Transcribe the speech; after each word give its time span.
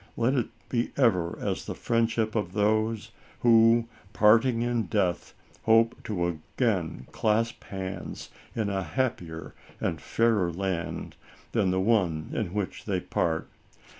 Let 0.17 0.33
it 0.33 0.47
be 0.67 0.91
ever 0.97 1.37
as 1.39 1.65
the 1.65 1.75
friendship 1.75 2.33
of 2.33 2.53
those, 2.53 3.11
who, 3.41 3.87
parting 4.13 4.63
in 4.63 4.87
death, 4.87 5.35
hope 5.65 6.03
to 6.05 6.25
again 6.25 7.05
clasp 7.11 7.65
hands, 7.65 8.29
in 8.55 8.71
a 8.71 8.81
happier 8.81 9.53
and 9.79 10.01
fairer 10.01 10.51
land, 10.51 11.17
than 11.51 11.69
the 11.69 11.79
one 11.79 12.31
in 12.33 12.51
which 12.55 12.85
they 12.85 12.99
part. 12.99 13.47